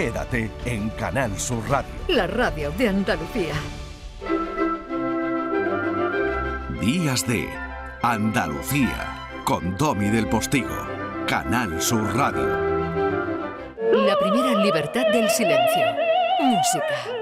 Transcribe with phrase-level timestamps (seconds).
[0.00, 1.92] Quédate en Canal Sur Radio.
[2.08, 3.52] La radio de Andalucía.
[6.80, 7.46] Días de
[8.00, 10.88] Andalucía con Domi del Postigo.
[11.26, 12.48] Canal Sur Radio.
[13.92, 15.84] La primera libertad del silencio.
[16.44, 17.19] Música.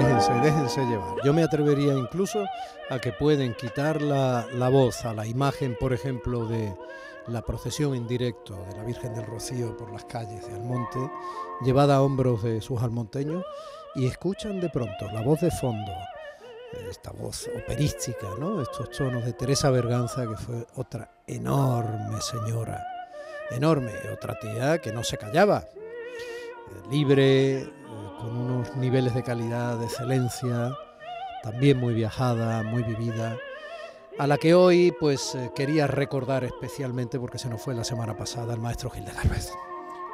[0.00, 1.16] Déjense, déjense llevar.
[1.24, 2.44] Yo me atrevería incluso
[2.88, 6.74] a que pueden quitar la, la voz a la imagen, por ejemplo, de
[7.26, 10.98] la procesión en directo de la Virgen del Rocío por las calles de Almonte,
[11.62, 13.44] llevada a hombros de sus almonteños,
[13.94, 15.92] y escuchan de pronto la voz de fondo,
[16.88, 18.28] esta voz operística,
[18.62, 22.82] estos tonos de Teresa Berganza, que fue otra enorme señora,
[23.50, 27.70] enorme, otra tía que no se callaba, eh, libre, eh,
[28.20, 30.76] con unos niveles de calidad, de excelencia,
[31.42, 33.36] también muy viajada, muy vivida,
[34.18, 38.16] a la que hoy pues eh, quería recordar especialmente porque se nos fue la semana
[38.16, 39.52] pasada el maestro Gil de Gálvez.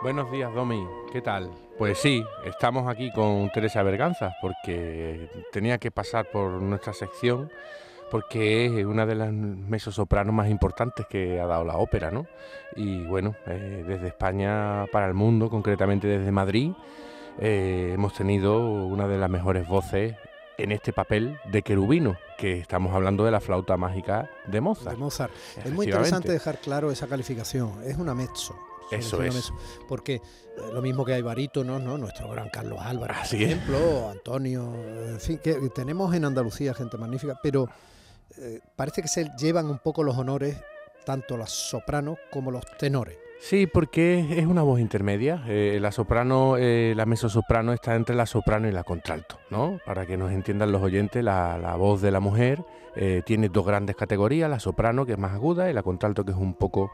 [0.02, 0.86] Buenos días, Domi.
[1.12, 1.50] ¿Qué tal?
[1.78, 7.50] Pues sí, estamos aquí con Teresa Berganza porque tenía que pasar por nuestra sección
[8.10, 12.26] porque es una de las mesosopranos más importantes que ha dado la ópera, ¿no?
[12.76, 16.72] Y bueno, eh, desde España para el mundo, concretamente desde Madrid,
[17.38, 20.16] eh, hemos tenido una de las mejores voces
[20.58, 24.92] en este papel de querubino, que estamos hablando de la flauta mágica de Mozart.
[24.92, 25.32] De Mozart.
[25.64, 27.82] Es muy interesante dejar claro esa calificación.
[27.84, 28.56] Es una mezzo.
[28.90, 29.52] Eso es.
[29.88, 30.20] porque eh,
[30.72, 31.98] lo mismo que hay barítonos, ¿no?
[31.98, 34.72] Nuestro gran Carlos Álvarez, por ejemplo, Antonio,
[35.08, 37.68] en fin, que tenemos en Andalucía gente magnífica, pero
[38.38, 40.56] eh, parece que se llevan un poco los honores
[41.04, 43.16] tanto las sopranos como los tenores.
[43.38, 45.42] Sí, porque es una voz intermedia.
[45.46, 49.78] Eh, la soprano, eh, la mezzosoprano está entre la soprano y la contralto, ¿no?
[49.84, 52.64] Para que nos entiendan los oyentes, la, voz de la mujer
[52.96, 56.32] eh, tiene dos grandes categorías, la soprano que es más aguda y la contralto que
[56.32, 56.90] es un poco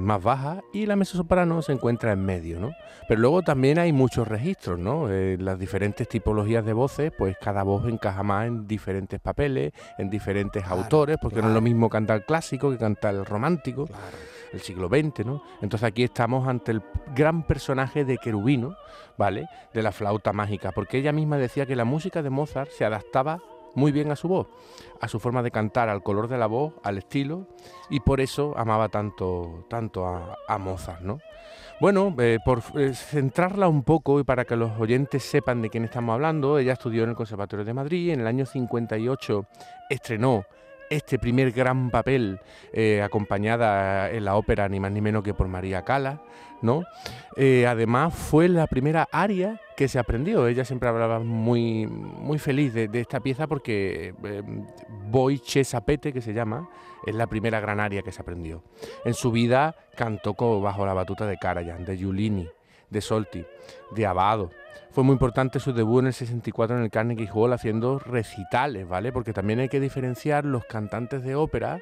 [0.00, 2.70] más baja y la mezzosoprano se encuentra en medio, ¿no?
[3.08, 5.08] Pero luego también hay muchos registros, ¿no?
[5.08, 10.64] las diferentes tipologías de voces, pues cada voz encaja más en diferentes papeles, en diferentes
[10.66, 13.86] autores, porque no es lo mismo cantar clásico que cantar romántico.
[13.86, 15.42] Claro el siglo XX, ¿no?
[15.60, 16.82] Entonces aquí estamos ante el
[17.14, 18.76] gran personaje de Querubino,
[19.16, 19.46] ¿vale?
[19.72, 23.40] De la flauta mágica, porque ella misma decía que la música de Mozart se adaptaba
[23.74, 24.48] muy bien a su voz,
[25.00, 27.46] a su forma de cantar, al color de la voz, al estilo,
[27.90, 31.20] y por eso amaba tanto, tanto a, Mozart, ¿no?
[31.80, 35.84] Bueno, eh, por eh, centrarla un poco y para que los oyentes sepan de quién
[35.84, 39.46] estamos hablando, ella estudió en el Conservatorio de Madrid, en el año 58
[39.88, 40.44] estrenó
[40.90, 42.40] este primer gran papel
[42.72, 46.22] eh, acompañada en la ópera ni más ni menos que por María Cala,
[46.62, 46.84] ¿no?
[47.36, 50.46] Eh, además fue la primera aria que se aprendió.
[50.46, 54.42] Ella siempre hablaba muy, muy feliz de, esta pieza porque eh,
[55.10, 56.68] Boy Che Sapete, que se llama,
[57.06, 58.62] es la primera gran aria que se aprendió.
[59.04, 62.48] En su vida cantó bajo la batuta de Karajan, de Giulini,
[62.90, 63.44] de Solti,
[63.94, 64.50] de Abado.
[64.90, 69.12] Fue muy importante su debut en el 64 en el Carnegie Hall haciendo recitales, ¿vale?
[69.12, 71.78] Porque también hay que diferenciar los cantantes de ópera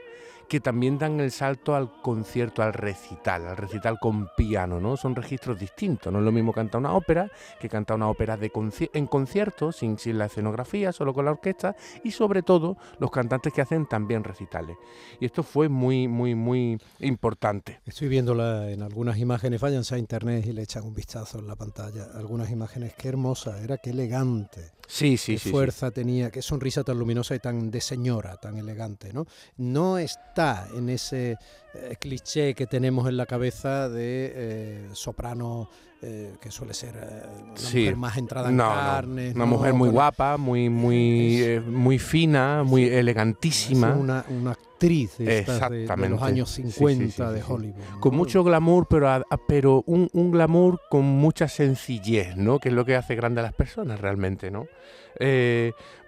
[0.49, 4.97] que también dan el salto al concierto, al recital, al recital con piano, ¿no?
[4.97, 7.31] Son registros distintos, no es lo mismo cantar una ópera
[7.61, 8.53] que cantar una ópera de
[8.93, 13.53] en concierto, sin, sin la escenografía, solo con la orquesta, y sobre todo los cantantes
[13.53, 14.77] que hacen también recitales.
[15.21, 17.81] Y esto fue muy, muy, muy importante.
[17.85, 21.57] Estoy viéndola en algunas imágenes, váyanse a internet y le echan un vistazo en la
[21.57, 22.07] pantalla.
[22.15, 24.73] Algunas imágenes, qué hermosa, era, qué elegante.
[24.87, 29.13] Sí, sí, qué fuerza tenía, qué sonrisa tan luminosa y tan de señora, tan elegante,
[29.13, 29.27] ¿no?
[29.57, 31.39] No está en ese
[31.75, 35.69] eh, cliché que tenemos en la cabeza de eh, soprano
[36.03, 39.33] eh, que suele ser una mujer más entrada en carne.
[39.35, 43.93] Una mujer muy guapa, muy, muy, muy fina, muy elegantísima.
[43.93, 47.83] Una, una actriz de, de, los años 50 de Hollywood.
[48.01, 52.59] Con mucho glamour, pero, pero un, un, glamour con mucha sencillez, ¿no?
[52.59, 54.67] Que es lo que hace grande a las personas realmente, ¿no?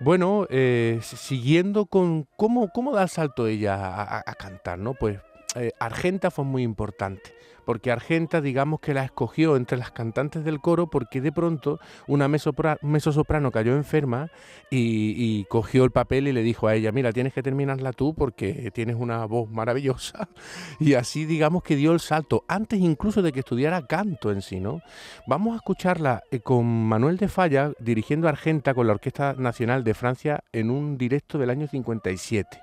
[0.01, 0.47] bueno,
[1.01, 4.93] siguiendo con cómo, cómo da el salto ella a, a cantar, ¿no?
[4.93, 5.19] Pues
[5.55, 7.35] eh, Argenta fue muy importante,
[7.65, 12.29] porque Argenta digamos que la escogió entre las cantantes del coro porque de pronto una
[12.29, 14.31] mesosoprano cayó enferma
[14.71, 18.71] y, cogió el papel y le dijo a ella, mira, tienes que terminarla tú porque
[18.73, 20.29] tienes una voz maravillosa.
[20.81, 24.61] Y así digamos que dio el salto, antes incluso de que estudiara canto en sí,
[24.61, 24.81] ¿no?
[25.27, 29.95] Vamos a escucharla eh, con Manuel de Falla dirigiendo Argenta con la Orquesta Nacional de
[29.95, 32.59] Francia en un directo del año 57.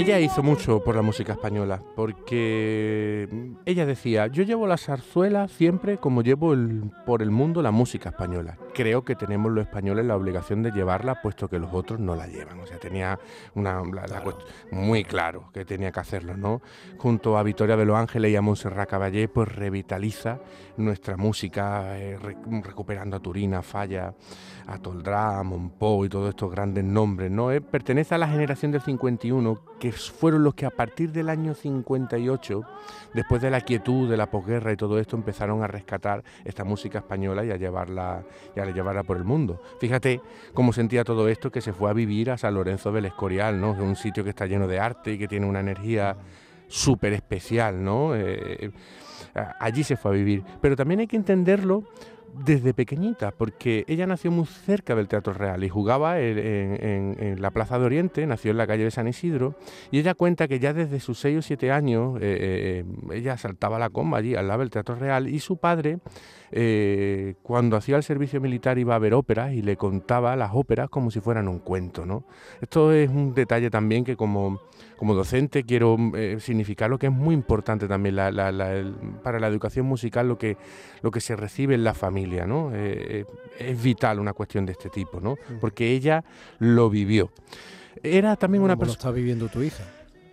[0.00, 3.28] Ella hizo mucho por la música española, porque
[3.66, 6.54] ella decía, yo llevo la zarzuela siempre como llevo
[7.04, 8.56] por el mundo la música española.
[8.74, 12.26] Creo que tenemos los españoles la obligación de llevarla, puesto que los otros no la
[12.26, 12.60] llevan.
[12.60, 13.18] O sea, tenía
[13.54, 13.82] una,
[14.70, 16.62] muy claro que tenía que hacerlo, ¿no?
[16.98, 20.40] Junto a Victoria de los Ángeles y a Montserrat Caballé, pues revitaliza
[20.76, 22.18] nuestra música, eh,
[22.62, 24.14] recuperando a Turina, Falla,
[24.66, 27.50] a Toldrá, a Monpó y todos estos grandes nombres, ¿no?
[27.52, 31.54] Eh, pertenece a la generación del 51, que fueron los que a partir del año
[31.54, 32.62] 58,
[33.14, 36.98] después de la quietud, de la posguerra y todo esto, empezaron a rescatar esta música
[36.98, 38.22] española y a llevarla,
[38.56, 39.60] y a llevarla por el mundo.
[39.80, 40.20] Fíjate
[40.54, 43.72] cómo sentía todo esto que se fue a vivir a San Lorenzo del Escorial, ¿no?
[43.72, 46.16] un sitio que está lleno de arte y que tiene una energía
[46.68, 48.14] súper especial, ¿no?
[48.14, 48.70] Eh,
[49.58, 50.44] allí se fue a vivir.
[50.60, 51.84] Pero también hay que entenderlo
[52.34, 57.78] desde pequeñita, porque ella nació muy cerca del Teatro Real y jugaba en, la Plaza
[57.78, 59.54] de Oriente, nació en la calle de San Isidro,
[59.90, 63.78] y ella cuenta que ya desde sus 6 o 7 años eh, eh, ella saltaba
[63.78, 65.98] la comba allí al lado del Teatro Real y su padre
[66.52, 70.88] eh, cuando hacía el servicio militar iba a ver óperas y le contaba las óperas
[70.88, 72.06] como si fueran un cuento.
[72.06, 72.24] ¿no?
[72.60, 74.60] Esto es un detalle también que como,
[74.96, 75.96] como docente quiero
[76.38, 80.56] significar lo que es muy importante también para la educación musical, lo que,
[81.02, 82.19] lo que se recibe en la familia.
[82.26, 82.70] ¿No?
[82.72, 83.24] Eh,
[83.58, 85.36] es vital una cuestión de este tipo, ¿no?
[85.60, 86.24] porque ella
[86.58, 87.30] lo vivió.
[88.02, 88.96] Era también una persona...
[88.96, 89.84] lo está viviendo tu hija?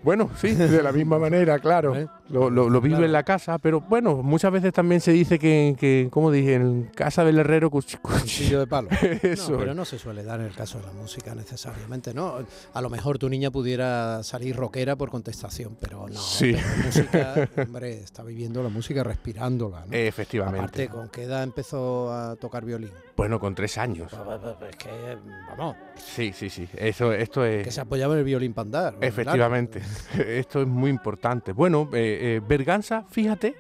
[0.04, 1.96] Bueno, sí, de la misma manera, claro.
[1.96, 2.08] ¿Eh?
[2.30, 6.10] Lo, lo, vive en la casa, pero bueno, muchas veces también se dice que, que
[6.12, 8.90] como dije, en casa del herrero cuchillo de palo.
[9.22, 9.54] Eso.
[9.54, 12.36] No, pero no se suele dar en el caso de la música necesariamente, ¿no?
[12.74, 16.20] A lo mejor tu niña pudiera salir rockera por contestación, pero no.
[16.20, 16.54] Sí.
[16.54, 19.94] la música, hombre, está viviendo la música respirándola, ¿no?
[19.94, 20.60] Efectivamente.
[20.60, 22.92] Aparte, ¿con qué edad empezó a tocar violín?
[23.16, 24.12] Bueno, con tres años.
[24.12, 25.18] Pues, pues, pues, es que,
[25.58, 25.76] vamos.
[25.96, 26.68] Sí, sí, sí.
[26.76, 27.64] Eso, esto es.
[27.64, 28.96] Que se apoyaba en el violín pandar.
[29.02, 29.82] Efectivamente.
[30.18, 31.52] Esto es muy importante.
[31.52, 33.56] Bueno, eh, eh, Berganza, fíjate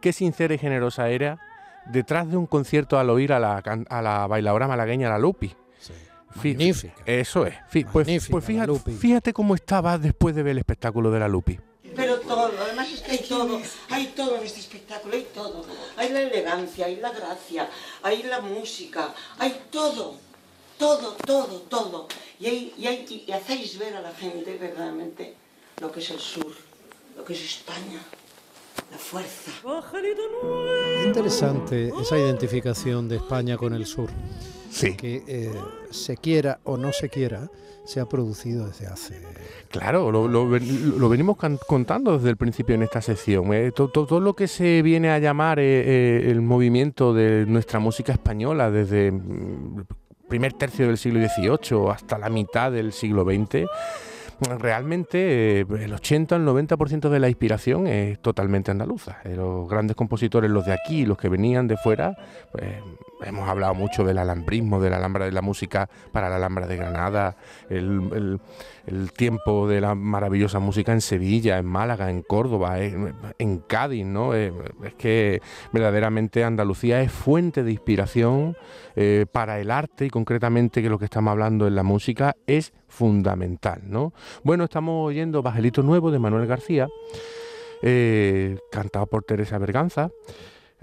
[0.00, 1.38] qué sincera y generosa era
[1.86, 5.54] detrás de un concierto al oír a la, a la bailadora malagueña, la Lupi.
[5.78, 5.92] Sí.
[6.34, 6.94] Magnífica.
[7.06, 7.54] Eso es.
[7.92, 11.58] Pues, pues fíjate, fíjate cómo estaba después de ver el espectáculo de la Lupi.
[11.96, 13.60] Pero todo, además es que hay todo,
[13.90, 15.64] hay todo en este espectáculo, hay todo.
[15.96, 17.68] Hay la elegancia, hay la gracia,
[18.02, 20.14] hay la música, hay todo,
[20.78, 22.08] todo, todo, todo.
[22.38, 25.34] Y, hay, y, hay, y hacéis ver a la gente verdaderamente
[25.80, 26.54] lo que es el sur,
[27.16, 28.00] lo que es España,
[28.90, 29.50] la fuerza.
[31.04, 34.10] Interesante esa identificación de España con el sur.
[34.70, 34.96] Sí.
[34.96, 35.52] Que eh,
[35.90, 37.50] se quiera o no se quiera,
[37.84, 39.20] se ha producido desde hace...
[39.68, 40.48] Claro, lo,
[41.08, 41.36] venimos
[41.66, 43.52] contando desde el principio en esta sección.
[43.52, 48.70] Eh, todo, lo que se viene a llamar eh, el movimiento de nuestra música española
[48.70, 49.84] desde el mm,
[50.28, 53.66] primer tercio del siglo XVIII hasta la mitad del siglo XX
[54.58, 59.18] realmente eh, el 80 al 90% de la inspiración es totalmente andaluza.
[59.24, 62.16] Eh, los grandes compositores, los de aquí, los que venían de fuera,
[62.52, 62.64] pues
[63.24, 66.76] hemos hablado mucho del alambrismo, de la Alhambra de la música para la Alhambra de
[66.76, 67.36] Granada,
[67.68, 68.40] el,
[69.16, 74.34] tiempo de la maravillosa música en Sevilla, en Málaga, en Córdoba, en, Cádiz, ¿no?
[74.34, 74.52] Eh,
[74.84, 75.40] es que
[75.72, 78.56] verdaderamente Andalucía es fuente de inspiración
[78.96, 82.72] eh, para el arte y concretamente que lo que estamos hablando en la música es
[82.88, 84.12] fundamental, ¿no?
[84.42, 86.88] Bueno, estamos oyendo Bajelito Nuevo de Manuel García,
[87.82, 90.10] eh, cantado por Teresa Berganza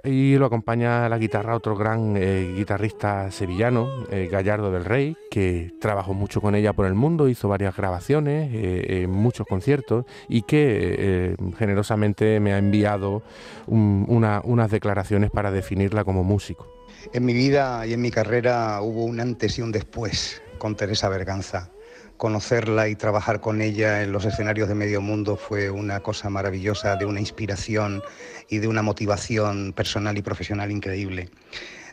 [0.04, 5.74] y lo acompaña la guitarra otro gran eh, guitarrista sevillano, eh, Gallardo del Rey, que
[5.80, 11.36] trabajó mucho con ella por el mundo, hizo varias grabaciones, eh, muchos conciertos y que
[11.58, 13.24] generosamente me ha enviado
[13.68, 16.68] unas declaraciones para definirla como músico.
[17.14, 21.10] En mi vida y en mi carrera hubo un antes y un después con Teresa
[21.10, 21.72] Berganza
[22.18, 26.96] conocerla y trabajar con ella en los escenarios de medio mundo fue una cosa maravillosa,
[26.96, 28.04] de una inspiración
[28.50, 31.30] y de una motivación personal y profesional increíble.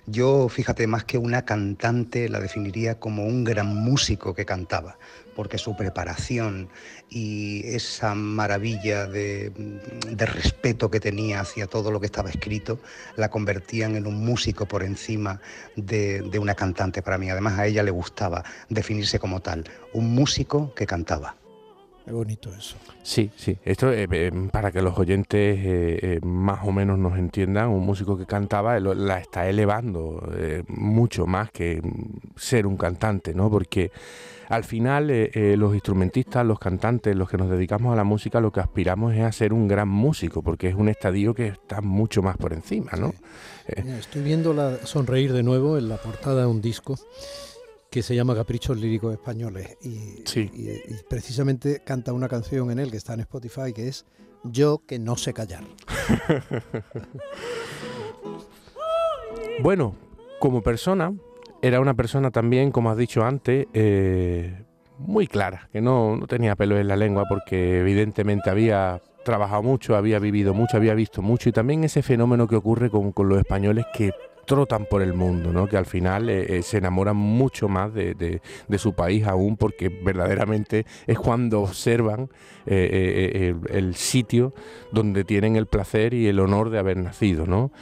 [0.07, 4.99] Yo, fíjate, más que una cantante, la definiría como un gran músico que cantaba,
[5.35, 6.69] porque su preparación
[7.09, 9.51] y esa maravilla de,
[10.19, 12.81] respeto que tenía hacia todo lo que estaba escrito,
[13.17, 15.41] la convertían en un músico por encima
[15.75, 17.31] de, una cantante para mí.
[17.31, 21.37] Además, a ella le gustaba definirse como tal, un músico que cantaba.
[22.07, 22.77] Es bonito eso.
[23.03, 23.57] Sí, sí.
[23.65, 28.19] Esto eh, eh, para que los oyentes eh, más o menos nos entiendan, un músico
[28.19, 30.23] que cantaba la está elevando
[30.69, 31.81] mucho más que
[32.37, 33.51] ser un cantante, ¿no?
[33.51, 33.91] Porque
[34.51, 38.61] al final los instrumentistas, los cantantes, los que nos dedicamos a la música, lo que
[38.61, 42.37] aspiramos es a ser un gran músico, porque es un estadio que está mucho más
[42.37, 43.15] por encima, ¿no?
[43.67, 46.97] Estoy viendo sonreír de nuevo en la portada de un disco
[47.95, 49.77] que se llama Caprichos Líricos Españoles.
[49.81, 50.51] Y, Sí.
[50.53, 54.05] y- y precisamente canta una canción en él que está en Spotify que es
[54.43, 55.63] Yo que no sé callar.
[59.63, 59.95] Bueno,
[60.41, 61.15] como persona,
[61.63, 64.65] era una persona también, como has dicho antes, eh,
[64.99, 69.95] muy clara, que no, no tenía pelo en la lengua porque evidentemente había trabajado mucho,
[69.97, 73.39] había vivido mucho, había visto mucho y también ese fenómeno que ocurre con, con los
[73.39, 74.11] españoles que
[74.45, 75.67] trotan por el mundo, ¿no?
[75.69, 78.41] que al final eh, eh, se enamoran mucho más de,
[78.79, 82.29] su país aún porque verdaderamente es cuando observan
[82.67, 84.55] eh, el, el sitio
[84.93, 87.47] donde tienen el placer y el honor de haber nacido.
[87.47, 87.73] ¿no?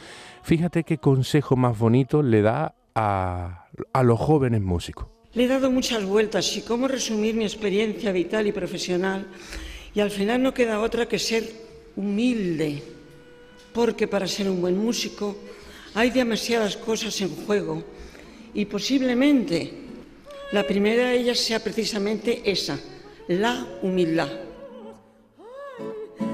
[0.43, 5.07] Fíjate qué consejo más bonito le da a, a los jóvenes músicos.
[5.33, 9.27] Le he dado muchas vueltas y cómo resumir mi experiencia vital y profesional
[9.95, 11.43] y al final no queda otra que ser
[11.95, 12.83] humilde,
[13.73, 15.35] porque para ser un buen músico
[15.95, 17.83] hay demasiadas cosas en juego
[18.53, 19.73] y posiblemente
[20.51, 22.79] la primera de ellas sea precisamente esa,
[23.27, 24.29] la humildad.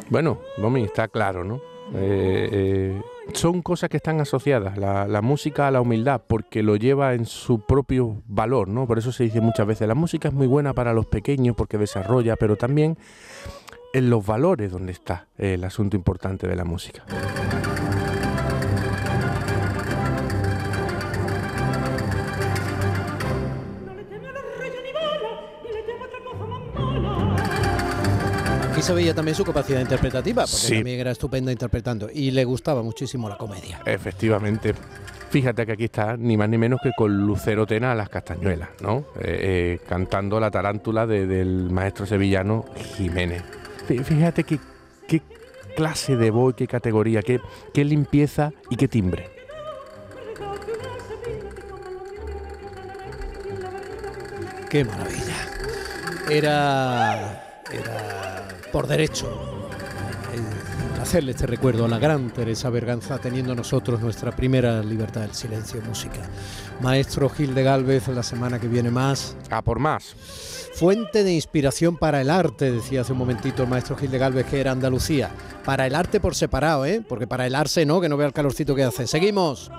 [0.09, 1.61] Bueno, Domi, está claro, ¿no?
[1.93, 3.01] Eh, eh,
[3.33, 7.25] son cosas que están asociadas, la, la música a la humildad, porque lo lleva en
[7.25, 8.87] su propio valor, ¿no?
[8.87, 11.77] Por eso se dice muchas veces, la música es muy buena para los pequeños porque
[11.77, 12.97] desarrolla, pero también
[13.93, 17.05] en los valores donde está el asunto importante de la música.
[28.89, 30.75] Se veía también su capacidad interpretativa, porque Sí.
[30.75, 33.79] también era estupenda interpretando y le gustaba muchísimo la comedia.
[33.85, 34.73] Efectivamente.
[35.29, 38.69] Fíjate que aquí está ni más ni menos que con Lucero Tena a las castañuelas,
[38.81, 39.05] ¿no?
[39.21, 42.65] Eh, eh, cantando la tarántula de- del maestro sevillano
[42.97, 43.43] Jiménez.
[43.87, 44.59] Fí- Fíjate qué,
[45.75, 47.39] clase de voz, qué categoría, qué,
[47.73, 49.29] qué limpieza y qué timbre.
[54.69, 55.35] Qué maravilla.
[56.29, 57.41] Era,
[57.71, 58.28] era
[58.71, 59.27] por derecho
[60.33, 65.33] eh, hacerle este recuerdo a la gran Teresa Berganza, teniendo nosotros nuestra primera libertad del
[65.33, 66.21] silencio música.
[66.81, 69.35] Maestro Gil de Galvez, la semana que viene más.
[69.49, 70.15] A por más.
[70.73, 74.45] Fuente de inspiración para el arte, decía hace un momentito el maestro Gil de Galvez,
[74.45, 75.31] que era Andalucía.
[75.65, 77.03] Para el arte por separado, ¿eh?
[77.07, 79.07] Porque para el arce no, que no vea el calorcito que hace.
[79.07, 79.71] Seguimos.